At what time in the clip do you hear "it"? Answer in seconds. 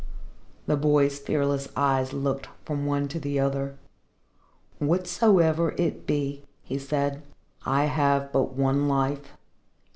5.77-6.07